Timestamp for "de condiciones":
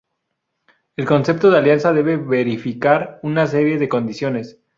3.77-4.59